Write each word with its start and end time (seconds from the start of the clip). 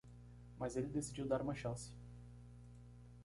Mas 0.57 0.75
ele 0.75 0.87
decidiu 0.87 1.27
dar 1.27 1.43
uma 1.43 1.53
chance. 1.53 1.93